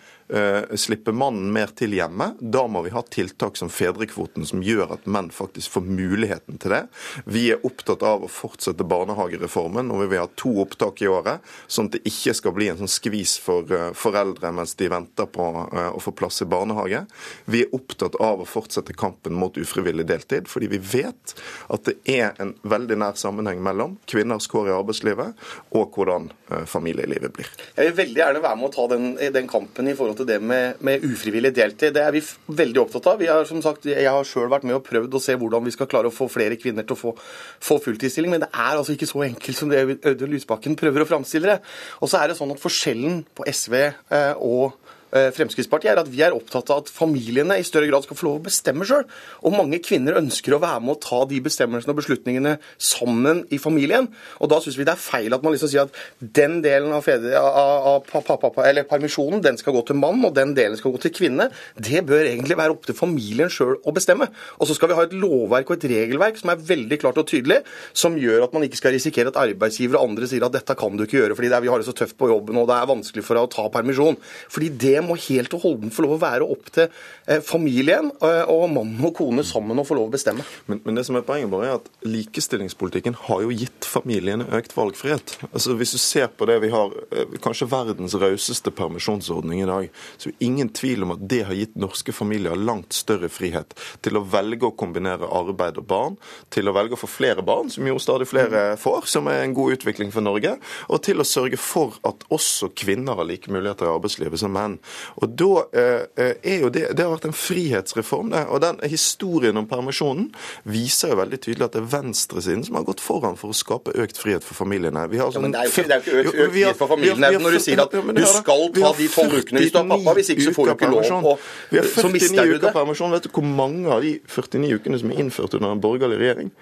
slippe 0.75 1.13
mannen 1.15 1.53
mer 1.55 1.71
til 1.77 1.95
hjemme. 1.95 2.33
Da 2.41 2.65
må 2.71 2.83
vi 2.83 2.91
ha 2.95 3.03
tiltak 3.03 3.57
som 3.57 3.71
fedrekvoten, 3.73 4.47
som 4.47 4.63
gjør 4.65 4.97
at 4.97 5.07
menn 5.07 5.29
faktisk 5.35 5.77
får 5.77 5.85
muligheten 5.87 6.59
til 6.63 6.75
det. 6.75 6.83
Vi 7.25 7.45
er 7.55 7.63
opptatt 7.67 8.03
av 8.07 8.25
å 8.27 8.31
fortsette 8.31 8.87
barnehagereformen, 8.87 9.91
og 9.93 10.03
vi 10.03 10.09
vil 10.13 10.23
ha 10.25 10.29
to 10.39 10.53
opptak 10.63 11.03
i 11.03 11.11
året, 11.11 11.45
sånn 11.67 11.91
at 11.91 11.97
det 11.97 12.11
ikke 12.11 12.35
skal 12.37 12.55
bli 12.57 12.71
en 12.71 12.81
sånn 12.81 12.91
skvis 12.91 13.37
for 13.43 13.71
uh, 13.73 13.91
foreldre 13.97 14.53
mens 14.57 14.75
de 14.79 14.91
venter 14.93 15.29
på 15.31 15.49
uh, 15.57 15.91
å 15.95 16.03
få 16.03 16.15
plass 16.17 16.43
i 16.43 16.49
barnehage. 16.51 17.05
Vi 17.51 17.65
er 17.65 17.77
opptatt 17.77 18.19
av 18.23 18.43
å 18.43 18.49
fortsette 18.49 18.97
kampen 18.97 19.37
mot 19.39 19.57
ufrivillig 19.59 20.07
deltid, 20.09 20.51
fordi 20.51 20.71
vi 20.77 20.83
vet 20.83 21.37
at 21.73 21.87
det 21.89 21.97
er 22.11 22.37
en 22.43 22.55
veldig 22.67 22.99
nær 23.03 23.19
sammenheng 23.21 23.63
mellom 23.65 23.97
kvinners 24.11 24.49
kår 24.51 24.71
i 24.71 24.77
arbeidslivet 24.77 25.47
og 25.77 25.97
hvordan 25.97 26.29
familielivet 26.69 27.33
blir. 27.35 27.49
Jeg 27.77 27.91
vil 27.91 27.97
veldig 28.01 28.21
gjerne 28.21 28.43
være 28.45 28.59
med 28.61 28.69
å 28.69 28.75
ta 28.75 28.87
den, 28.93 29.07
den 29.35 29.49
kampen 29.51 29.89
i 29.91 29.95
forhold 29.99 30.16
forhold 30.17 30.29
til 30.29 30.35
det 30.35 30.43
med, 30.43 30.81
med, 30.81 31.05
ufrivillig 31.05 31.53
deltid. 31.55 31.95
Det 31.95 32.03
er 32.03 32.13
vi 32.15 32.23
veldig 32.49 32.81
opptatt 32.83 33.07
av. 33.07 33.19
Vi 33.21 33.29
har, 33.29 33.45
som 33.49 33.63
sagt, 33.63 33.87
jeg 33.87 34.09
har 34.09 34.25
sjøl 34.25 34.49
vært 34.51 34.65
med 34.65 34.79
og 34.79 34.85
prøvd 34.87 35.15
å 35.15 35.23
se 35.23 35.37
hvordan 35.37 35.65
vi 35.65 35.75
skal 35.75 35.89
klare 35.91 36.11
å 36.11 36.15
få 36.15 36.29
flere 36.33 36.57
kvinner 36.57 36.87
til 36.87 36.97
å 36.97 37.01
få, 37.01 37.15
få 37.61 37.79
fulltidsstilling, 37.85 38.33
men 38.33 38.45
det 38.45 38.51
er 38.53 38.77
altså 38.77 38.97
ikke 38.97 39.09
så 39.09 39.25
enkelt 39.27 39.59
som 39.59 39.71
det 39.73 39.85
Audun 40.07 40.33
Lysbakken 40.33 40.77
prøver 40.79 41.05
å 41.05 41.09
framstille 41.09 41.57
det. 41.57 41.61
Og 42.01 42.11
så 42.11 42.21
er 42.21 42.31
det 42.31 42.39
sånn 42.39 42.55
at 42.55 42.63
forskjellen 42.63 43.23
på 43.37 43.47
SV 43.53 43.77
eh, 43.83 44.35
og 44.41 44.77
Fremskrittspartiet, 45.11 45.93
er 45.93 46.01
at 46.03 46.11
vi 46.11 46.23
er 46.25 46.35
opptatt 46.35 46.71
av 46.75 46.83
at 46.83 46.91
familiene 46.93 47.59
i 47.61 47.67
større 47.67 47.89
grad 47.91 48.05
skal 48.07 48.19
få 48.19 48.27
lov 48.27 48.41
å 48.41 48.45
bestemme 48.49 48.87
sjøl. 48.89 49.05
Og 49.47 49.55
mange 49.55 49.79
kvinner 49.85 50.19
ønsker 50.21 50.57
å 50.57 50.61
være 50.63 50.83
med 50.85 50.97
å 50.97 51.01
ta 51.03 51.21
de 51.31 51.39
bestemmelsene 51.45 51.95
og 51.95 52.01
beslutningene 52.01 52.57
sammen 52.77 53.45
i 53.55 53.61
familien. 53.63 54.09
Og 54.43 54.51
da 54.51 54.59
syns 54.63 54.79
vi 54.79 54.87
det 54.87 54.97
er 54.97 55.03
feil 55.03 55.37
at 55.37 55.45
man 55.45 55.55
liksom 55.55 55.71
sier 55.71 55.87
at 55.87 56.01
den 56.21 56.59
delen 56.65 56.95
av, 56.97 57.05
fedre, 57.07 57.39
av, 57.39 58.03
av 58.03 58.61
eller 58.67 58.89
permisjonen 58.89 59.43
den 59.45 59.59
skal 59.61 59.77
gå 59.77 59.85
til 59.89 60.01
mann, 60.01 60.25
og 60.27 60.35
den 60.37 60.55
delen 60.57 60.79
skal 60.79 60.95
gå 60.95 61.03
til 61.05 61.15
kvinne. 61.17 61.49
Det 61.77 62.03
bør 62.07 62.27
egentlig 62.27 62.59
være 62.59 62.75
opp 62.75 62.89
til 62.89 62.99
familien 62.99 63.53
sjøl 63.53 63.77
å 63.87 63.95
bestemme. 63.97 64.29
Og 64.59 64.69
så 64.69 64.77
skal 64.77 64.91
vi 64.91 64.99
ha 64.99 65.07
et 65.07 65.17
lovverk 65.17 65.71
og 65.71 65.79
et 65.79 65.89
regelverk 65.93 66.41
som 66.41 66.53
er 66.53 66.67
veldig 66.73 67.01
klart 67.03 67.21
og 67.23 67.29
tydelig, 67.31 67.63
som 67.97 68.19
gjør 68.19 68.47
at 68.47 68.57
man 68.57 68.67
ikke 68.67 68.81
skal 68.81 68.97
risikere 68.97 69.33
at 69.33 69.41
arbeidsgiver 69.41 70.01
og 70.01 70.11
andre 70.11 70.29
sier 70.31 70.47
at 70.47 70.55
dette 70.57 70.77
kan 70.79 70.97
du 70.97 71.07
ikke 71.07 71.21
gjøre 71.21 71.37
fordi 71.37 71.51
er, 71.51 71.63
vi 71.63 71.71
har 71.71 71.81
det 71.81 71.89
så 71.89 71.95
tøft 71.97 72.17
på 72.19 72.29
jobben 72.31 72.59
og 72.61 72.69
det 72.69 72.77
er 72.77 72.89
vanskelig 72.89 73.25
for 73.25 73.39
deg 73.39 73.47
å 73.47 73.53
ta 73.53 73.67
permisjon. 73.73 74.19
Fordi 74.53 74.71
det 74.83 74.96
må 75.05 75.17
helt 75.29 75.55
og 75.57 75.65
holdent 75.65 75.95
få 75.95 76.05
lov 76.05 76.17
å 76.17 76.21
være 76.23 76.47
opp 76.47 76.71
til 76.75 76.87
eh, 77.27 77.43
familien 77.45 78.11
eh, 78.25 78.43
og 78.53 78.69
mann 78.73 78.95
og 79.05 79.15
kone 79.19 79.45
sammen 79.47 79.79
å 79.79 79.85
få 79.87 79.99
lov 79.99 80.11
å 80.11 80.15
bestemme. 80.15 80.45
Men, 80.71 80.81
men, 80.85 80.99
det 80.99 81.07
som 81.09 81.19
er 81.19 81.27
poenget 81.27 81.53
bare 81.53 81.69
er 81.69 81.79
at 81.81 81.91
likestillingspolitikken 82.07 83.19
har 83.27 83.45
jo 83.45 83.55
gitt 83.55 83.89
familiene 83.89 84.49
økt 84.57 84.77
valgfrihet. 84.77 85.37
Altså 85.51 85.77
Hvis 85.79 85.97
du 85.97 86.01
ser 86.03 86.31
på 86.33 86.49
det 86.49 86.59
vi 86.65 86.73
har, 86.75 86.95
eh, 87.11 87.37
kanskje 87.43 87.69
verdens 87.71 88.17
rauseste 88.21 88.73
permisjonsordning 88.77 89.65
i 89.65 89.69
dag, 89.69 89.91
så 90.17 90.31
er 90.31 90.37
det 90.37 90.49
ingen 90.49 90.73
tvil 90.73 91.07
om 91.07 91.17
at 91.17 91.27
det 91.29 91.43
har 91.49 91.59
gitt 91.59 91.77
norske 91.81 92.15
familier 92.17 92.57
langt 92.57 92.97
større 92.97 93.31
frihet 93.33 93.77
til 94.05 94.19
å 94.19 94.25
velge 94.25 94.69
å 94.69 94.75
kombinere 94.77 95.29
arbeid 95.29 95.81
og 95.83 95.89
barn, 95.91 96.17
til 96.53 96.69
å 96.69 96.75
velge 96.77 96.97
å 96.97 97.01
få 97.01 97.11
flere 97.11 97.45
barn, 97.47 97.71
som 97.73 97.87
jo 97.87 97.99
stadig 98.03 98.29
flere 98.31 98.69
får, 98.81 99.09
som 99.11 99.29
er 99.31 99.43
en 99.43 99.55
god 99.57 99.77
utvikling 99.79 100.13
for 100.15 100.25
Norge, 100.25 100.57
og 100.89 101.03
til 101.07 101.21
å 101.21 101.27
sørge 101.27 101.59
for 101.61 101.97
at 102.07 102.25
også 102.33 102.71
kvinner 102.77 103.19
har 103.19 103.29
like 103.29 103.53
muligheter 103.53 103.89
i 103.89 103.93
arbeidslivet 103.95 104.41
som 104.41 104.55
menn. 104.55 104.79
Og 105.23 105.33
da 105.39 105.51
eh, 105.73 106.03
eh, 106.17 106.35
er 106.43 106.65
jo 106.65 106.71
det, 106.73 106.89
det 106.97 107.05
har 107.05 107.13
vært 107.13 107.29
en 107.31 107.37
frihetsreform. 107.37 108.31
det, 108.35 108.45
og 108.49 108.63
den 108.65 108.81
Historien 108.87 109.57
om 109.57 109.67
permisjonen 109.69 110.29
viser 110.69 111.13
jo 111.13 111.21
veldig 111.21 111.39
tydelig 111.43 111.67
at 111.67 111.77
det 111.77 111.83
er 111.83 111.89
venstresiden 111.97 112.65
som 112.67 112.79
har 112.79 112.87
gått 112.87 113.03
foran 113.03 113.39
for 113.41 113.53
å 113.53 113.57
skape 113.57 113.95
økt 113.97 114.21
frihet 114.21 114.45
for 114.47 114.59
familiene. 114.59 115.07
Vi 115.13 115.21
har 115.21 115.33
sånn, 115.35 115.47
ja, 115.47 115.49
men 115.49 115.55
det 115.57 115.63
er 115.63 115.71
jo 115.71 115.75
ikke, 115.75 115.87
er 115.87 116.05
ikke 116.05 116.17
økt, 116.21 116.33
økt 116.35 116.55
frihet 116.57 116.81
for 116.81 116.93
familiene 116.93 117.33
har, 117.33 117.39
når 117.43 117.57
du 117.59 117.65
sier 117.67 117.83
at 117.83 117.97
du 117.97 118.25
skal 118.31 118.67
ta 118.77 118.93
de 119.01 119.09
tolv 119.13 119.39
ukene 119.41 119.65
hvis 119.65 119.75
du 119.75 119.81
har 119.81 119.89
pappa. 119.93 120.17
Hvis 120.19 120.33
ikke 120.35 120.49
så 120.49 120.57
får 120.57 120.71
du 120.71 120.75
ikke 120.77 120.93
lov. 120.95 121.31
Og, 121.33 121.47
vi 121.71 121.81
har 121.81 121.91
49 121.91 122.57
uker 122.57 122.77
permisjon. 122.77 123.15
Vet 123.17 123.29
du 123.29 123.33
hvor 123.37 123.49
mange 123.49 123.93
av 123.93 124.05
de 124.05 124.17
49 124.25 124.81
ukene 124.81 125.01
som 125.03 125.15
er 125.15 125.25
innført 125.25 125.57
under 125.59 125.77
en 125.77 125.83
borgerlig 125.83 126.21
regjering? 126.23 126.53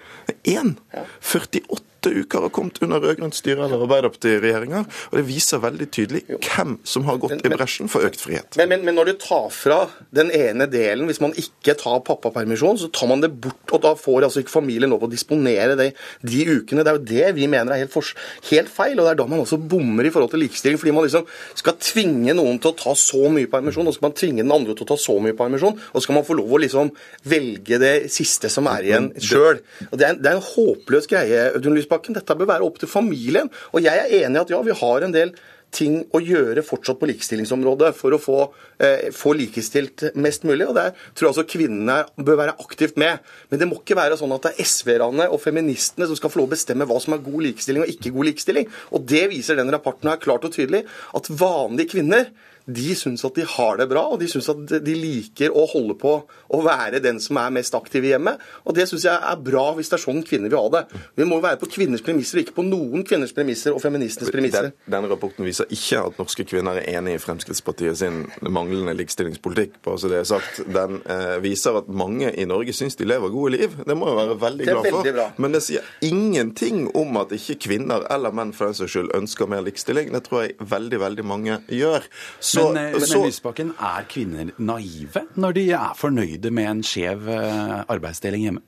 Én! 0.57 0.77
48 1.21 1.94
åtte 2.05 2.21
uker 2.21 2.41
har 2.41 2.53
kommet 2.53 2.83
under 2.83 3.01
rød-grønt 3.01 3.37
styre 3.37 3.65
eller 3.65 3.83
Arbeiderparti-regjeringer. 3.85 4.85
Og 5.11 5.19
det 5.19 5.25
viser 5.29 5.63
veldig 5.63 5.87
tydelig 5.93 6.23
hvem 6.35 6.77
som 6.85 7.07
har 7.09 7.19
gått 7.23 7.37
men, 7.39 7.45
i 7.47 7.57
bresjen 7.57 7.91
for 7.93 8.05
økt 8.05 8.21
frihet. 8.21 8.59
Men, 8.61 8.85
men, 8.85 8.95
når 8.95 9.13
du 9.13 9.15
tar 9.23 9.49
fra 9.55 9.79
den 10.15 10.33
ene 10.35 10.67
delen, 10.71 11.07
hvis 11.09 11.23
man 11.25 11.35
ikke 11.41 11.77
tar 11.81 12.03
pappapermisjon, 12.07 12.79
så 12.81 12.91
tar 12.95 13.11
man 13.11 13.25
det 13.25 13.33
bort, 13.33 13.63
og 13.73 13.83
da 13.85 13.95
får 13.99 14.29
altså 14.29 14.43
ikke 14.45 14.55
familien 14.55 14.93
lov 14.93 15.07
å 15.07 15.11
disponere 15.11 15.79
det, 15.81 15.91
de 16.23 16.45
ukene. 16.51 16.85
Det 16.85 16.93
er 16.93 16.99
jo 16.99 17.07
det 17.15 17.33
vi 17.39 17.49
mener 17.51 17.75
er 17.75 17.85
helt, 17.85 17.95
for, 17.95 18.13
helt, 18.51 18.73
feil, 18.73 18.99
og 18.99 19.07
det 19.07 19.15
er 19.15 19.21
da 19.23 19.29
man 19.31 19.45
også 19.45 19.61
bommer 19.61 20.07
i 20.07 20.13
forhold 20.15 20.35
til 20.35 20.45
likestilling. 20.45 20.81
Fordi 20.81 20.95
man 20.97 21.09
liksom 21.09 21.27
skal 21.57 21.79
tvinge 21.81 22.37
noen 22.37 22.61
til 22.61 22.73
å 22.73 22.79
ta 22.85 22.95
så 22.99 23.31
mye 23.33 23.51
permisjon, 23.51 23.89
og 23.89 23.95
så 23.95 24.01
skal 24.01 24.11
man 24.11 24.19
tvinge 24.21 24.43
den 24.43 24.55
andre 24.55 24.77
til 24.77 24.87
å 24.87 24.93
ta 24.93 25.01
så 25.01 25.19
mye 25.25 25.39
permisjon, 25.39 25.79
og 25.79 25.99
så 25.99 26.05
skal 26.07 26.19
man 26.21 26.29
få 26.29 26.39
lov 26.39 26.55
å 26.55 26.63
liksom 26.63 26.93
velge 27.31 27.81
det 27.81 27.95
siste 28.13 28.51
som 28.53 28.69
er 28.71 28.91
igjen 28.91 29.11
sjøl. 29.17 29.63
Det, 29.91 30.15
det, 30.21 30.29
er 30.29 30.37
en 30.37 30.45
håpløs 30.45 31.09
greie, 31.11 31.49
Audun 31.55 31.77
Lysbakken. 31.79 31.94
Lysbakken. 31.95 32.15
Dette 32.15 32.37
bør 32.37 32.51
være 32.55 32.67
opp 32.67 32.79
til 32.79 32.89
familien. 32.89 33.51
Og 33.73 33.83
jeg 33.85 33.97
er 33.97 34.25
enig 34.25 34.39
i 34.39 34.43
at 34.43 34.51
ja, 34.51 34.63
vi 34.63 34.73
har 34.73 35.03
en 35.03 35.15
del 35.15 35.35
ting 35.75 36.05
å 36.15 36.21
gjøre 36.23 36.63
fortsatt 36.63 37.01
på 37.01 37.09
likestillingsområdet 37.11 37.91
for 37.99 38.15
å 38.15 38.21
få, 38.23 38.53
eh, 38.79 39.11
få 39.11 39.35
likestilt 39.35 40.15
mest 40.15 40.45
mulig. 40.45 40.69
og 40.69 40.75
Der 40.75 40.93
tror 41.15 41.27
jeg 41.27 41.35
også 41.35 41.51
kvinnene 41.51 42.07
bør 42.17 42.37
være 42.37 42.57
aktivt 42.61 42.97
med. 42.97 43.19
Men 43.51 43.59
det 43.59 43.69
må 43.69 43.81
ikke 43.81 43.97
være 43.97 44.17
sånn 44.17 44.33
at 44.35 44.43
det 44.43 44.53
er 44.55 44.65
SV-erne 44.65 45.29
og 45.31 45.41
feministene 45.41 46.07
som 46.07 46.15
skal 46.15 46.31
få 46.31 46.39
lov 46.39 46.49
å 46.49 46.55
bestemme 46.55 46.87
hva 46.87 47.01
som 47.01 47.15
er 47.15 47.19
god 47.19 47.43
likestilling 47.43 47.83
og 47.83 47.89
ikke 47.91 48.15
god 48.15 48.25
likestilling. 48.27 48.69
Og 48.93 49.05
Det 49.07 49.29
viser 49.31 49.57
den 49.57 49.71
rapporten 49.71 50.09
her 50.09 50.17
klart 50.17 50.45
og 50.45 50.53
tydelig, 50.53 50.85
at 51.15 51.29
vanlige 51.29 51.91
kvinner 51.91 52.31
de 52.65 52.95
syns 52.97 53.25
at 53.27 53.37
de 53.37 53.45
har 53.45 53.79
det 53.81 53.89
bra, 53.91 54.07
og 54.15 54.21
de 54.21 54.29
syns 54.31 54.49
at 54.53 54.77
de 54.85 54.95
liker 54.97 55.53
å 55.53 55.67
holde 55.69 55.97
på 56.01 56.15
å 56.25 56.61
være 56.65 57.03
den 57.05 57.21
som 57.21 57.39
er 57.41 57.53
mest 57.55 57.75
aktiv 57.77 58.07
i 58.07 58.13
hjemmet. 58.15 58.41
Og 58.65 58.77
det 58.77 58.87
syns 58.89 59.05
jeg 59.07 59.15
er 59.15 59.43
bra 59.45 59.67
hvis 59.77 59.93
det 59.93 59.99
er 59.99 60.05
sånn 60.05 60.23
kvinner 60.27 60.53
vil 60.53 60.61
ha 60.63 60.71
det. 60.73 61.03
Vi 61.19 61.27
må 61.29 61.41
være 61.45 61.61
på 61.61 61.69
kvinners 61.75 62.05
premisser, 62.05 62.41
ikke 62.41 62.57
på 62.57 62.67
noen 62.67 63.05
kvinners 63.07 63.35
premisser 63.37 63.77
og 63.77 63.83
feministenes 63.85 64.33
premisser. 64.33 64.71
Den, 64.71 64.95
denne 64.97 65.11
rapporten 65.13 65.47
viser 65.47 65.69
ikke 65.75 66.05
at 66.09 66.21
norske 66.21 66.47
kvinner 66.49 66.81
er 66.81 66.89
enig 66.97 67.19
i 67.19 67.23
Fremskrittspartiet 67.23 68.01
sin 68.01 68.23
manglende 68.41 68.97
likestillingspolitikk. 68.97 69.79
Bare 69.85 70.01
så 70.01 70.13
det 70.13 70.23
er 70.23 70.29
sagt. 70.29 70.63
Den 70.65 71.03
eh, 71.11 71.37
viser 71.45 71.81
at 71.81 71.91
mange 71.93 72.33
i 72.33 72.49
Norge 72.49 72.73
syns 72.77 72.97
de 73.01 73.09
lever 73.09 73.33
gode 73.35 73.59
liv. 73.59 73.77
Det 73.85 73.99
må 73.99 74.09
jeg 74.11 74.21
være 74.23 74.39
veldig 74.47 74.71
glad 74.71 74.89
for. 74.89 75.11
Veldig 75.11 75.29
Men 75.43 75.57
det 75.57 75.65
sier 75.67 75.93
ingenting 76.05 76.87
om 76.97 77.21
at 77.21 77.35
ikke 77.37 77.59
kvinner 77.69 78.07
eller 78.13 78.35
menn 78.35 78.55
for 78.57 78.71
den 78.71 78.79
saks 78.79 78.95
skyld 78.95 79.13
ønsker 79.17 79.51
mer 79.51 79.65
likestilling. 79.67 80.13
Det 80.15 80.25
tror 80.27 80.47
jeg 80.47 80.57
veldig, 80.75 81.01
veldig 81.03 81.27
mange 81.29 81.61
gjør. 81.69 82.09
Så, 82.39 82.54
men, 82.73 82.95
eh, 82.95 83.01
så, 83.01 83.19
men 83.19 83.31
Lysbakken, 83.31 83.73
er 83.81 84.07
kvinner 84.11 84.53
naive 84.59 85.25
når 85.35 85.57
de 85.59 85.65
er 85.79 85.99
fornøyde 85.99 86.53
med 86.55 86.71
en 86.71 86.85
skjev 86.87 87.29
eh, 87.33 87.81
arbeidsdeling 87.89 88.47
hjemme? 88.49 88.65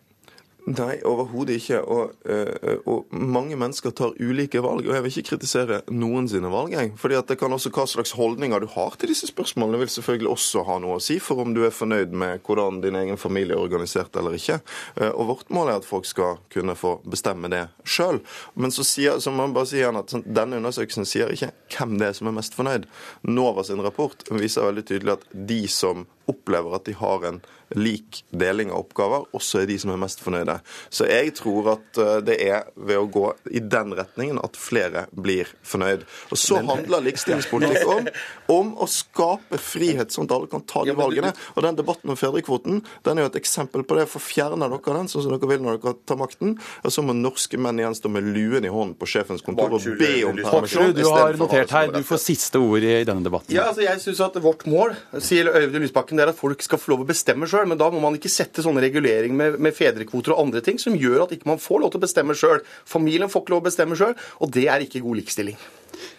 Nei, 0.67 0.97
overhodet 1.07 1.61
ikke. 1.61 1.79
Og, 1.87 2.15
øh, 2.27 2.79
og, 2.87 3.13
mange 3.15 3.55
mennesker 3.57 3.93
tar 3.95 4.17
ulike 4.19 4.59
valg. 4.65 4.89
Og 4.89 4.95
jeg 4.97 5.05
vil 5.05 5.13
ikke 5.13 5.29
kritisere 5.29 5.79
noen 5.95 6.27
sine 6.29 6.51
valg. 6.51 6.73
Jeg. 6.75 6.91
Fordi 6.99 7.21
det 7.29 7.39
kan 7.39 7.53
også 7.55 7.71
Hva 7.77 7.85
slags 7.87 8.17
holdninger 8.17 8.59
du 8.61 8.67
har 8.73 8.97
til 8.99 9.13
disse 9.13 9.29
spørsmålene, 9.31 9.79
vil 9.79 9.89
selvfølgelig 9.93 10.31
også 10.31 10.65
ha 10.67 10.79
noe 10.83 10.97
å 10.97 11.03
si 11.03 11.19
for 11.23 11.43
om 11.43 11.53
du 11.55 11.63
er 11.67 11.75
fornøyd 11.75 12.15
med 12.17 12.41
hvordan 12.47 12.81
din 12.83 12.97
egen 12.97 13.21
familie 13.21 13.55
er 13.55 13.63
organisert 13.63 14.17
eller 14.17 14.35
ikke. 14.35 14.59
Uh, 14.97 15.13
og 15.13 15.27
vårt 15.31 15.51
mål 15.55 15.71
er 15.71 15.79
at 15.83 15.87
folk 15.87 16.07
skal 16.09 16.41
kunne 16.51 16.75
få 16.75 16.97
bestemme 17.05 17.51
det 17.53 17.67
sjøl. 17.85 18.23
Men 18.55 18.75
så, 18.75 18.83
sier, 18.87 19.21
så 19.21 19.31
må 19.31 19.45
man 19.45 19.55
bare 19.55 19.71
si 19.71 19.79
igjen 19.79 20.01
at 20.01 20.11
sånn, 20.11 20.27
denne 20.27 20.59
undersøkelsen 20.59 21.07
sier 21.07 21.31
ikke 21.31 21.53
hvem 21.77 21.99
det 22.01 22.11
er 22.11 22.19
som 22.19 22.33
er 22.33 22.39
mest 22.41 22.57
fornøyd. 22.57 22.89
NOVA 23.29 23.69
sin 23.69 23.85
rapport 23.85 24.27
viser 24.35 24.67
veldig 24.67 24.87
tydelig 24.89 25.19
at 25.19 25.27
de 25.31 25.63
som 25.71 26.07
opplever 26.31 26.77
at 26.79 26.89
de 26.89 26.97
har 26.99 27.27
en 27.29 27.41
lik 27.75 28.25
deling 28.31 28.71
av 28.71 28.85
oppgaver, 28.85 29.25
også 29.35 29.63
er 29.63 29.71
de 29.71 29.77
som 29.81 29.91
er 29.91 29.99
mest 29.99 30.21
fornøyde. 30.23 30.59
Så 30.93 31.09
jeg 31.11 31.33
tror 31.39 31.73
at 31.75 31.99
eh, 31.99 32.19
det 32.27 32.37
er 32.45 32.69
ved 32.79 33.01
å 33.01 33.09
gå 33.11 33.25
i 33.51 33.63
den 33.63 33.95
retningen 33.97 34.39
at 34.43 34.59
flere 34.59 35.07
blir 35.11 35.51
fornøyd. 35.67 36.05
Og 36.31 36.39
så 36.39 36.61
handler 36.63 37.05
likestillingspolitikk 37.09 37.91
om, 37.97 38.11
om 38.55 38.73
å 38.85 38.89
skape 38.91 39.59
frihet, 39.63 40.15
sånn 40.15 40.29
at 40.29 40.37
alle 40.37 40.51
kan 40.53 40.63
ta 40.69 40.85
de 40.87 40.95
valgene. 40.97 41.33
Og 41.57 41.67
den 41.67 41.81
debatten 41.81 42.13
om 42.13 42.19
fedrekvoten 42.19 42.85
den 43.07 43.19
er 43.19 43.27
jo 43.27 43.33
et 43.33 43.41
eksempel 43.43 43.83
på 43.87 43.99
det. 43.99 44.07
For 44.13 44.23
fjerner 44.23 44.71
dere 44.71 44.99
den, 45.01 45.11
sånn 45.11 45.27
som 45.27 45.35
dere 45.35 45.51
vil 45.51 45.65
når 45.65 45.81
dere 45.83 45.97
tar 46.07 46.21
makten, 46.21 46.55
og 46.87 46.95
så 46.95 47.03
må 47.03 47.17
norske 47.19 47.59
menn 47.59 47.83
igjen 47.83 47.99
stå 47.99 48.13
med 48.15 48.31
luen 48.31 48.67
i 48.67 48.73
hånden 48.73 48.95
på 49.01 49.11
sjefens 49.11 49.43
kontor 49.47 49.75
og 49.75 49.91
be 49.99 50.13
om 50.29 50.39
permisjon. 50.39 50.95
Du 50.97 51.05
har 51.11 51.35
notert 51.41 51.75
her, 51.75 51.91
du 51.95 52.07
får 52.07 52.23
siste 52.23 52.63
ord 52.63 52.87
i 52.87 53.03
denne 53.07 53.27
debatten. 53.27 53.51
Ja, 53.55 53.69
altså 53.73 53.83
jeg 53.87 54.03
synes 54.05 54.23
at 54.23 54.35
Vårt 54.47 54.67
mål 54.69 54.93
sier 55.25 55.49
Øyvind 55.49 55.83
Lysbakken, 55.83 56.16
det 56.19 56.27
er 56.27 56.33
at 56.33 56.39
folk 56.39 56.63
skal 56.65 56.81
få 56.81 56.93
lov 56.93 57.05
å 57.05 57.09
bestemme 57.09 57.49
sjøl, 57.51 57.67
men 57.71 57.79
da 57.81 57.89
må 57.93 58.01
man 58.03 58.17
ikke 58.19 58.33
sette 58.33 58.65
sånne 58.65 58.83
reguleringer 58.85 59.37
med, 59.37 59.59
med, 59.63 59.77
fedrekvoter 59.77 60.35
og 60.35 60.47
andre 60.47 60.63
ting 60.65 60.81
som 60.83 60.97
gjør 60.99 61.27
at 61.27 61.35
ikke 61.37 61.51
man 61.51 61.63
får 61.63 61.83
lov 61.83 61.93
til 61.93 62.01
å 62.01 62.07
bestemme 62.07 62.37
sjøl. 62.39 62.63
Familien 62.89 63.33
får 63.33 63.45
ikke 63.45 63.55
lov 63.55 63.65
å 63.65 63.69
bestemme 63.69 63.99
sjøl, 63.99 64.17
og 64.41 64.55
det 64.57 64.67
er 64.73 64.85
ikke 64.85 65.05
god 65.05 65.21
likestilling. 65.21 65.61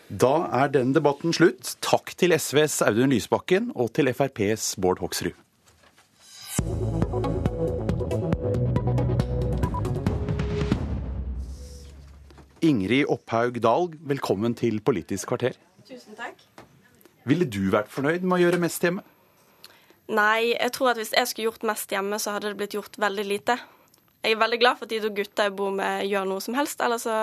Da 0.07 0.35
er 0.61 0.71
den 0.71 0.93
debatten 0.95 1.35
slutt. 1.35 1.75
Takk 1.83 2.13
til 2.17 2.35
SVs 2.37 2.79
Audun 2.87 3.11
Lysbakken 3.11 3.73
og 3.75 3.91
til 3.97 4.13
FrPs 4.13 4.75
Bård 4.81 5.03
Hoksrud. 5.03 5.35
Ingrid 12.67 13.05
Opphaug 13.13 13.59
Dahl, 13.61 13.91
velkommen 14.01 14.55
til 14.57 14.79
Politisk 14.81 15.29
kvarter. 15.29 15.59
Tusen 15.87 16.17
takk. 16.17 16.39
Ville 17.27 17.45
du 17.45 17.67
vært 17.73 17.91
fornøyd 17.91 18.23
med 18.23 18.39
å 18.39 18.41
gjøre 18.45 18.59
mest 18.63 18.83
hjemme? 18.83 19.03
Nei, 20.07 20.53
jeg 20.53 20.71
tror 20.75 20.93
at 20.93 21.01
hvis 21.01 21.11
jeg 21.15 21.27
skulle 21.27 21.49
gjort 21.49 21.65
mest 21.67 21.91
hjemme, 21.91 22.19
så 22.21 22.35
hadde 22.35 22.51
det 22.51 22.59
blitt 22.59 22.77
gjort 22.77 22.95
veldig 23.01 23.25
lite. 23.27 23.57
Jeg 24.23 24.35
er 24.35 24.39
veldig 24.39 24.59
glad 24.61 24.79
for 24.79 24.87
at 24.87 24.93
de 24.93 25.01
to 25.03 25.11
gutta 25.15 25.47
jeg 25.47 25.55
bor 25.57 25.73
med, 25.75 26.05
gjør 26.07 26.29
noe 26.29 26.43
som 26.43 26.55
helst. 26.57 26.79
Ellers 26.83 27.03
så 27.07 27.17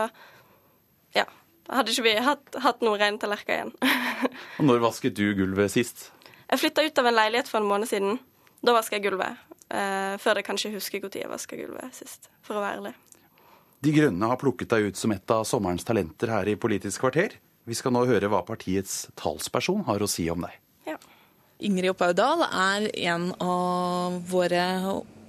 ja, 1.16 1.24
hadde 1.72 1.94
ikke 1.94 2.06
vi 2.06 2.14
hatt, 2.26 2.58
hatt 2.64 2.84
noen 2.84 3.00
ren 3.00 3.18
tallerkener 3.22 3.72
igjen. 3.72 3.72
Og 4.60 4.68
når 4.68 4.84
vasket 4.84 5.16
du 5.16 5.26
gulvet 5.38 5.72
sist? 5.72 6.10
Jeg 6.50 6.60
flytta 6.60 6.84
ut 6.84 7.00
av 7.00 7.08
en 7.08 7.16
leilighet 7.16 7.50
for 7.50 7.62
en 7.62 7.70
måned 7.70 7.90
siden. 7.90 8.20
Da 8.64 8.76
vaska 8.76 8.98
jeg 8.98 9.06
gulvet. 9.08 9.40
Eh, 9.72 10.14
før 10.20 10.40
jeg 10.40 10.46
kanskje 10.46 10.74
husker 10.74 11.02
når 11.02 11.18
jeg 11.18 11.30
vaska 11.32 11.58
gulvet 11.58 11.96
sist, 11.96 12.28
for 12.44 12.60
å 12.60 12.64
være 12.64 12.82
ærlig. 12.82 12.94
De 13.84 13.92
Grønne 13.92 14.28
har 14.30 14.40
plukket 14.40 14.70
deg 14.72 14.90
ut 14.90 15.00
som 15.00 15.12
et 15.12 15.32
av 15.32 15.44
sommerens 15.48 15.84
talenter 15.84 16.30
her 16.32 16.48
i 16.48 16.56
Politisk 16.60 17.02
kvarter. 17.04 17.34
Vi 17.68 17.76
skal 17.76 17.92
nå 17.96 18.04
høre 18.08 18.28
hva 18.32 18.42
partiets 18.44 19.06
talsperson 19.16 19.84
har 19.88 20.04
å 20.04 20.08
si 20.08 20.24
om 20.32 20.44
deg. 20.44 20.56
Ja. 20.88 20.96
Ingrid 21.64 21.94
Oppaudal 21.94 22.44
er 22.46 22.88
en 23.08 23.30
av 23.40 24.16
våre 24.28 24.64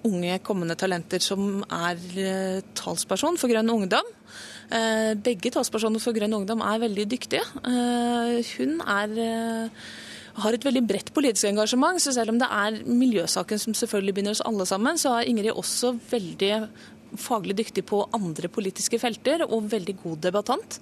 unge 0.05 0.37
kommende 0.45 0.75
talenter 0.77 1.23
som 1.23 1.63
er 1.63 2.01
eh, 2.21 2.65
talsperson 2.77 3.39
for 3.41 3.51
Grønn 3.51 3.71
ungdom. 3.71 4.09
Eh, 4.69 5.13
begge 5.25 5.51
talspersoner 5.55 6.03
for 6.03 6.15
Grønn 6.17 6.35
ungdom 6.37 6.63
er 6.65 6.81
veldig 6.83 7.05
dyktige. 7.15 7.45
Eh, 7.65 8.41
hun 8.57 8.81
er 8.83 9.15
har 10.35 10.51
et 10.51 10.65
veldig 10.67 10.81
bredt 10.83 11.13
politisk 11.15 11.47
engasjement, 11.47 12.01
så 12.03 12.11
selv 12.11 12.33
om 12.33 12.39
det 12.41 12.49
er 12.51 12.81
miljøsaken 12.83 13.61
som 13.61 13.77
selvfølgelig 13.77 14.15
binder 14.17 14.35
oss 14.35 14.43
alle 14.43 14.65
sammen, 14.67 14.99
så 14.99 15.13
er 15.15 15.29
Ingrid 15.31 15.55
også 15.55 15.93
veldig 16.11 16.51
faglig 17.15 17.55
dyktig 17.55 17.85
på 17.87 18.01
andre 18.11 18.49
politiske 18.51 18.99
felter 18.99 19.45
og 19.47 19.69
veldig 19.71 19.95
god 20.01 20.17
debattant. 20.25 20.75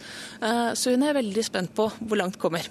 Så 0.73 0.95
hun 0.95 1.05
er 1.05 1.13
veldig 1.19 1.43
spent 1.45 1.75
på 1.77 1.85
hvor 1.99 2.17
langt 2.17 2.39
kommer. 2.41 2.65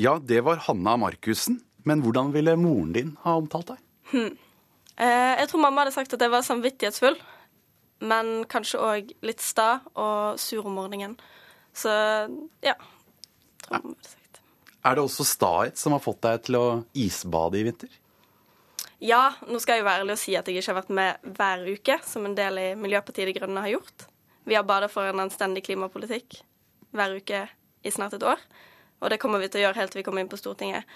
Ja, 0.00 0.16
det 0.16 0.40
var 0.48 0.64
Hanna 0.64 0.96
Markussen. 0.96 1.60
Men 1.88 2.02
hvordan 2.04 2.32
ville 2.34 2.56
moren 2.60 2.92
din 2.94 3.14
ha 3.24 3.36
omtalt 3.40 3.74
deg? 3.74 3.84
Hmm. 4.12 4.32
Jeg 5.02 5.48
tror 5.50 5.62
mamma 5.62 5.82
hadde 5.82 5.94
sagt 5.94 6.12
at 6.14 6.22
jeg 6.22 6.30
var 6.30 6.44
samvittighetsfull, 6.46 7.16
men 8.06 8.32
kanskje 8.50 8.82
òg 8.82 9.14
litt 9.24 9.42
sta 9.42 9.80
og 9.98 10.38
sur 10.40 10.68
om 10.68 10.76
morgenen. 10.78 11.16
Så 11.74 11.90
ja. 12.62 12.76
Tror 13.64 13.78
mamma 13.78 13.96
hadde 13.96 14.12
sagt. 14.12 14.42
Er 14.82 14.98
det 14.98 15.04
også 15.06 15.26
stahet 15.26 15.78
som 15.78 15.94
har 15.94 16.02
fått 16.02 16.22
deg 16.26 16.46
til 16.46 16.58
å 16.58 16.66
isbade 16.98 17.60
i 17.60 17.66
vinter? 17.66 17.98
Ja, 19.02 19.32
nå 19.50 19.58
skal 19.58 19.78
jeg 19.78 19.82
jo 19.82 19.88
være 19.88 20.04
ærlig 20.04 20.14
og 20.14 20.20
si 20.22 20.34
at 20.38 20.46
jeg 20.46 20.60
ikke 20.60 20.70
har 20.70 20.78
vært 20.78 20.92
med 20.94 21.30
hver 21.38 21.62
uke, 21.66 21.96
som 22.06 22.26
en 22.26 22.36
del 22.38 22.58
i 22.62 22.68
Miljøpartiet 22.78 23.26
De 23.26 23.34
Grønne 23.34 23.64
har 23.64 23.72
gjort. 23.74 24.04
Vi 24.46 24.54
har 24.54 24.66
badet 24.66 24.90
for 24.92 25.06
en 25.06 25.22
anstendig 25.24 25.64
klimapolitikk 25.66 26.38
hver 26.94 27.16
uke 27.18 27.40
i 27.82 27.90
snart 27.90 28.14
et 28.14 28.26
år. 28.26 28.38
Og 29.02 29.10
det 29.10 29.18
kommer 29.22 29.42
vi 29.42 29.48
til 29.50 29.62
å 29.62 29.64
gjøre 29.66 29.80
helt 29.80 29.94
til 29.94 30.02
vi 30.02 30.06
kommer 30.06 30.22
inn 30.22 30.30
på 30.30 30.38
Stortinget. 30.38 30.86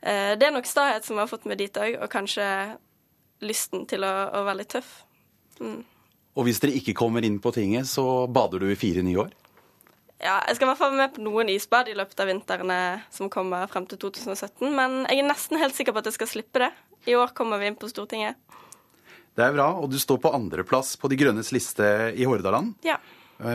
Det 0.00 0.44
er 0.44 0.52
nok 0.54 0.68
stahet 0.68 1.06
som 1.06 1.18
har 1.18 1.26
fått 1.30 1.46
meg 1.48 1.58
dit 1.58 1.78
òg, 1.80 1.96
og 1.98 2.10
kanskje 2.12 2.44
lysten 3.44 3.86
til 3.90 4.04
å, 4.06 4.12
å 4.32 4.44
være 4.46 4.60
litt 4.60 4.72
tøff. 4.76 4.90
Mm. 5.60 5.80
Og 6.36 6.46
hvis 6.46 6.60
dere 6.60 6.76
ikke 6.76 6.96
kommer 6.96 7.24
inn 7.24 7.38
på 7.42 7.52
tinget, 7.56 7.88
så 7.88 8.26
bader 8.28 8.62
du 8.62 8.68
i 8.70 8.78
fire 8.78 9.04
nye 9.04 9.24
år? 9.24 9.32
Ja, 10.16 10.38
jeg 10.48 10.56
skal 10.56 10.66
i 10.66 10.70
hvert 10.70 10.80
fall 10.80 10.92
være 10.94 11.02
med 11.02 11.14
på 11.16 11.24
noen 11.24 11.50
isbad 11.52 11.90
i 11.92 11.96
løpet 11.96 12.20
av 12.22 12.30
vintrene 12.30 12.78
som 13.12 13.28
kommer 13.32 13.68
frem 13.72 13.84
til 13.88 14.00
2017. 14.00 14.68
Men 14.76 15.02
jeg 15.04 15.20
er 15.20 15.28
nesten 15.28 15.60
helt 15.60 15.76
sikker 15.76 15.96
på 15.96 16.00
at 16.00 16.08
jeg 16.08 16.16
skal 16.16 16.30
slippe 16.30 16.62
det. 16.64 16.70
I 17.08 17.16
år 17.18 17.34
kommer 17.36 17.60
vi 17.60 17.68
inn 17.70 17.78
på 17.78 17.88
Stortinget. 17.92 18.38
Det 19.36 19.44
er 19.44 19.52
bra, 19.52 19.68
og 19.76 19.90
du 19.92 19.98
står 20.00 20.20
på 20.24 20.32
andreplass 20.32 20.94
på 20.96 21.10
De 21.12 21.18
grønnes 21.20 21.52
liste 21.52 21.88
i 22.16 22.24
Hordaland. 22.24 22.72
Ja. 22.86 22.96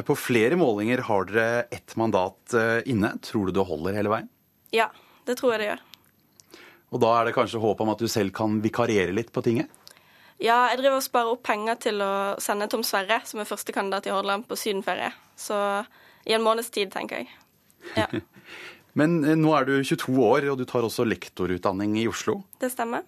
På 0.05 0.13
flere 0.13 0.57
målinger 0.61 1.01
har 1.07 1.25
dere 1.25 1.63
ett 1.73 1.95
mandat 1.97 2.53
inne. 2.85 3.15
Tror 3.25 3.49
du 3.49 3.57
det 3.57 3.65
holder 3.65 3.97
hele 3.97 4.13
veien? 4.13 4.29
Ja, 4.77 4.91
det 5.25 5.39
tror 5.41 5.55
jeg 5.55 5.63
det 5.63 5.71
gjør. 5.71 5.81
Og 6.91 6.99
da 6.99 7.11
er 7.17 7.29
det 7.29 7.35
kanskje 7.37 7.61
håp 7.63 7.81
om 7.83 7.93
at 7.93 8.01
du 8.01 8.09
selv 8.11 8.33
kan 8.35 8.59
vikariere 8.63 9.15
litt 9.15 9.31
på 9.31 9.43
tinget? 9.45 9.71
Ja, 10.41 10.71
jeg 10.71 10.81
driver 10.81 10.97
og 10.97 11.05
sparer 11.05 11.31
opp 11.35 11.43
penger 11.45 11.77
til 11.79 12.01
å 12.01 12.11
sende 12.41 12.67
Tom 12.71 12.83
Sverre, 12.85 13.19
som 13.29 13.43
er 13.43 13.47
førstekandidat 13.47 14.09
i 14.09 14.13
Hordaland, 14.13 14.47
på 14.49 14.57
sydenferie. 14.57 15.11
Så 15.37 15.55
i 16.25 16.33
en 16.33 16.43
måneds 16.43 16.71
tid, 16.73 16.89
tenker 16.93 17.21
jeg. 17.21 17.29
Ja. 17.95 18.07
Men 18.97 19.21
nå 19.21 19.53
er 19.55 19.69
du 19.69 19.75
22 19.77 20.17
år, 20.25 20.49
og 20.51 20.57
du 20.59 20.65
tar 20.67 20.83
også 20.83 21.05
lektorutdanning 21.07 21.93
i 22.01 22.07
Oslo. 22.11 22.41
Det 22.59 22.71
stemmer. 22.73 23.05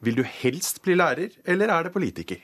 Vil 0.00 0.16
du 0.16 0.24
helst 0.24 0.80
bli 0.82 0.96
lærer, 0.96 1.36
eller 1.44 1.70
er 1.70 1.86
det 1.86 1.92
politiker? 1.94 2.40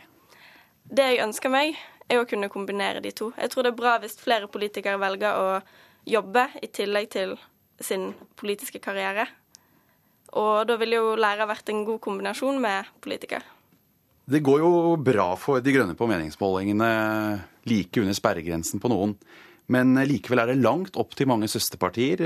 Det 0.87 1.09
jeg 1.11 1.25
ønsker 1.25 1.51
meg, 1.51 1.81
er 2.07 2.21
å 2.21 2.29
kunne 2.29 2.53
kombinere 2.53 3.01
de 3.03 3.11
to. 3.17 3.33
Jeg 3.41 3.51
tror 3.51 3.67
det 3.67 3.73
er 3.73 3.81
bra 3.81 3.97
hvis 4.03 4.19
flere 4.21 4.47
politikere 4.53 5.01
velger 5.03 5.41
å 5.41 5.49
jobbe 6.07 6.45
i 6.63 6.69
tillegg 6.71 7.09
til 7.17 7.35
sin 7.83 8.13
politiske 8.39 8.79
karriere. 8.85 9.27
Og 10.35 10.67
da 10.69 10.77
ville 10.81 10.99
jo 10.99 11.15
lærer 11.21 11.49
vært 11.49 11.71
en 11.71 11.85
god 11.87 12.01
kombinasjon 12.03 12.59
med 12.61 12.89
politiker. 13.05 13.45
Det 14.27 14.43
går 14.43 14.63
jo 14.65 14.71
bra 14.99 15.29
for 15.39 15.63
De 15.63 15.71
grønne 15.71 15.95
på 15.95 16.09
meningsmålingene, 16.11 16.89
like 17.71 18.03
under 18.03 18.17
sperregrensen 18.17 18.83
på 18.83 18.91
noen. 18.91 19.15
Men 19.71 19.95
likevel 20.07 20.43
er 20.43 20.53
det 20.53 20.63
langt 20.63 20.99
opp 20.99 21.15
til 21.19 21.29
mange 21.31 21.49
søsterpartier. 21.51 22.23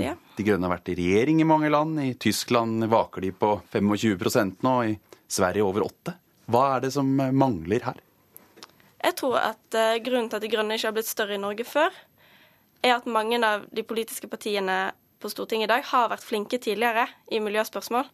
Ja. 0.00 0.14
De 0.36 0.44
grønne 0.44 0.68
har 0.68 0.74
vært 0.76 0.90
i 0.92 0.96
regjering 0.98 1.40
i 1.40 1.48
mange 1.48 1.70
land. 1.72 2.00
I 2.00 2.14
Tyskland 2.20 2.84
vaker 2.92 3.24
de 3.24 3.32
på 3.36 3.54
25% 3.72 4.64
nå, 4.64 4.74
i 4.88 4.96
Sverige 5.28 5.64
over 5.64 5.86
8 5.86 6.16
Hva 6.52 6.64
er 6.74 6.84
det 6.84 6.92
som 6.96 7.08
mangler 7.12 7.86
her? 7.88 8.02
Jeg 9.04 9.16
tror 9.20 9.38
at 9.40 9.76
uh, 9.76 10.00
grunnen 10.04 10.30
til 10.32 10.40
at 10.40 10.44
De 10.44 10.52
grønne 10.52 10.76
ikke 10.76 10.88
har 10.88 10.96
blitt 10.96 11.10
større 11.10 11.36
i 11.36 11.40
Norge 11.40 11.64
før, 11.68 11.92
er 12.84 12.98
at 12.98 13.08
mange 13.08 13.40
av 13.44 13.64
de 13.72 13.84
politiske 13.84 14.28
partiene 14.28 14.94
på 15.24 15.32
Stortinget 15.32 15.70
i 15.70 15.72
dag 15.72 15.84
har 15.88 16.12
vært 16.12 16.26
flinke 16.26 16.60
tidligere 16.60 17.08
i 17.32 17.40
miljøspørsmål. 17.40 18.08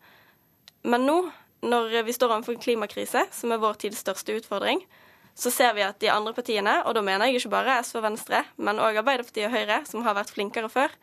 Men 0.87 1.07
nå, 1.09 1.19
når 1.67 2.01
vi 2.07 2.15
står 2.15 2.37
overfor 2.37 2.55
en 2.55 2.63
klimakrise, 2.63 3.27
som 3.35 3.53
er 3.53 3.63
vår 3.63 3.81
tids 3.83 4.01
største 4.05 4.39
utfordring, 4.39 4.85
så 5.35 5.51
ser 5.53 5.75
vi 5.77 5.85
at 5.87 5.99
de 6.03 6.11
andre 6.13 6.35
partiene, 6.37 6.81
og 6.85 6.95
da 6.97 7.03
mener 7.05 7.29
jeg 7.29 7.41
ikke 7.41 7.55
bare 7.55 7.81
SV 7.85 8.01
og 8.01 8.07
Venstre, 8.11 8.45
men 8.61 8.81
òg 8.83 9.01
Arbeiderpartiet 9.01 9.49
og 9.49 9.55
Høyre, 9.55 9.81
som 9.89 10.05
har 10.07 10.17
vært 10.19 10.33
flinkere 10.35 10.71
før, 10.73 10.95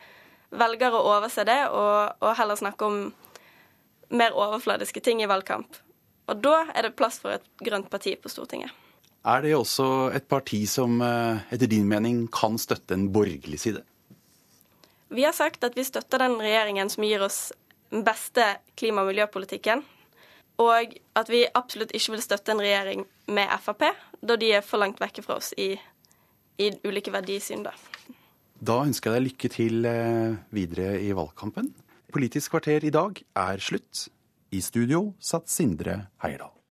velger 0.55 0.95
å 0.95 1.03
overse 1.15 1.43
det 1.47 1.59
og, 1.67 2.15
og, 2.21 2.31
heller 2.39 2.59
snakke 2.59 2.87
om 2.87 2.99
mer 4.15 4.35
overfladiske 4.37 5.03
ting 5.03 5.23
i 5.23 5.27
valgkamp. 5.27 5.81
Og 6.31 6.43
da 6.43 6.61
er 6.71 6.87
det 6.87 6.95
plass 6.99 7.19
for 7.23 7.35
et 7.35 7.47
grønt 7.63 7.89
parti 7.91 8.15
på 8.19 8.31
Stortinget. 8.31 8.71
Er 9.27 9.43
det 9.43 9.55
også 9.57 10.13
et 10.15 10.27
parti 10.31 10.61
som 10.69 11.01
etter 11.03 11.67
din 11.67 11.87
mening 11.89 12.27
kan 12.31 12.55
støtte 12.61 12.95
en 12.95 13.09
borgerlig 13.11 13.59
side? 13.59 13.83
Vi 15.09 15.23
har 15.23 15.35
sagt 15.35 15.63
at 15.63 15.77
vi 15.77 15.85
støtter 15.87 16.19
den 16.19 16.35
regjeringen 16.41 16.89
som 16.91 17.05
gir 17.07 17.23
oss 17.23 17.51
den 17.93 18.03
beste 18.03 18.57
klima- 18.75 19.05
og 19.05 19.11
miljøpolitikken. 19.11 19.83
Og 20.57 20.95
at 21.15 21.29
vi 21.29 21.45
absolutt 21.55 21.93
ikke 21.95 22.15
vil 22.15 22.23
støtte 22.25 22.51
en 22.51 22.63
regjering 22.63 23.05
med 23.29 23.53
Frp, 23.61 23.91
da 24.25 24.37
de 24.39 24.51
er 24.57 24.65
for 24.65 24.81
langt 24.81 24.99
vekke 25.01 25.23
fra 25.23 25.37
oss 25.37 25.53
i, 25.57 25.75
i 26.57 26.71
ulike 26.83 27.13
verdisyn. 27.13 27.63
Da. 27.67 27.75
da 28.59 28.81
ønsker 28.87 29.13
jeg 29.13 29.21
deg 29.21 29.27
lykke 29.29 29.53
til 29.53 29.85
eh, 29.85 30.37
videre 30.49 30.97
i 30.99 31.13
valgkampen. 31.15 31.71
Politisk 32.13 32.55
kvarter 32.55 32.87
i 32.87 32.93
dag 32.93 33.21
er 33.37 33.61
slutt. 33.61 34.07
I 34.51 34.63
studio 34.63 35.11
satt 35.19 35.51
Sindre 35.51 36.07
Heierdal. 36.23 36.56